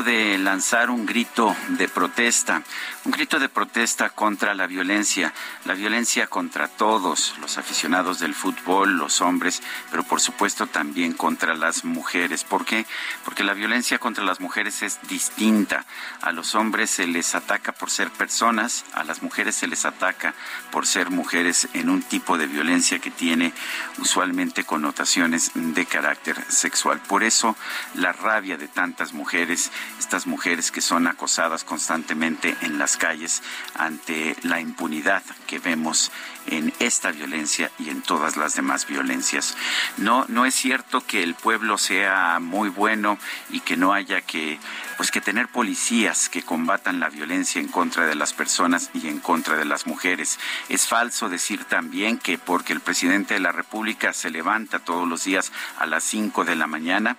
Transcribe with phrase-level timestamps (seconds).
[0.00, 2.62] De lanzar un grito de protesta,
[3.04, 5.34] un grito de protesta contra la violencia,
[5.66, 11.54] la violencia contra todos, los aficionados del fútbol, los hombres, pero por supuesto también contra
[11.54, 12.44] las mujeres.
[12.44, 12.86] ¿Por qué?
[13.24, 15.84] Porque la violencia contra las mujeres es distinta.
[16.22, 20.34] A los hombres se les ataca por ser personas, a las mujeres se les ataca
[20.70, 23.52] por ser mujeres en un tipo de violencia que tiene
[23.98, 27.00] usualmente connotaciones de carácter sexual.
[27.00, 27.56] Por eso
[27.94, 33.42] la rabia de tantas mujeres, estas mujeres que son acosadas constantemente en las calles
[33.74, 36.10] ante la impunidad que vemos
[36.46, 39.56] en esta violencia y en todas las demás violencias.
[39.96, 43.18] No, no es cierto que el pueblo sea muy bueno
[43.50, 44.58] y que no haya que,
[44.96, 49.20] pues que tener policías que combatan la violencia en contra de las personas y en
[49.20, 50.38] contra de las mujeres.
[50.68, 55.24] Es falso decir también que porque el presidente de la República se levanta todos los
[55.24, 57.16] días a las 5 de la mañana,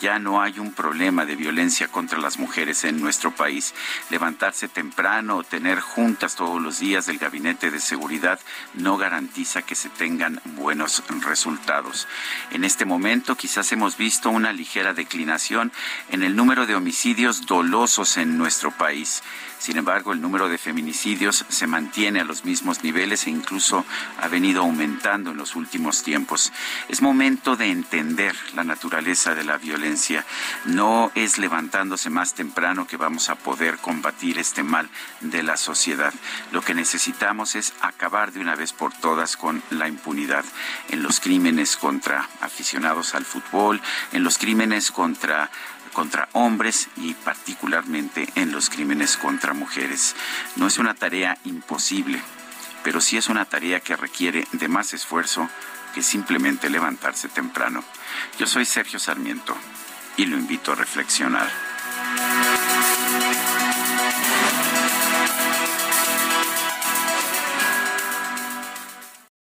[0.00, 3.74] ya no hay un problema de violencia contra las mujeres en nuestro país.
[4.10, 8.40] Levantarse temprano o tener juntas todos los días del gabinete de seguridad
[8.74, 12.08] no garantiza que se tengan buenos resultados.
[12.50, 15.72] En este momento quizás hemos visto una ligera declinación
[16.10, 19.22] en el número de homicidios dolosos en nuestro país.
[19.60, 23.84] Sin embargo, el número de feminicidios se mantiene a los mismos niveles e incluso
[24.18, 26.50] ha venido aumentando en los últimos tiempos.
[26.88, 30.24] Es momento de entender la naturaleza de la violencia.
[30.64, 31.36] No es
[31.90, 34.88] levantándose más temprano que vamos a poder combatir este mal
[35.20, 36.14] de la sociedad.
[36.52, 40.44] Lo que necesitamos es acabar de una vez por todas con la impunidad
[40.90, 43.80] en los crímenes contra aficionados al fútbol,
[44.12, 45.50] en los crímenes contra
[45.92, 50.14] contra hombres y particularmente en los crímenes contra mujeres.
[50.54, 52.22] No es una tarea imposible,
[52.84, 55.48] pero sí es una tarea que requiere de más esfuerzo
[55.92, 57.82] que simplemente levantarse temprano.
[58.38, 59.56] Yo soy Sergio Sarmiento
[60.16, 61.69] y lo invito a reflexionar.
[62.16, 62.49] Bye.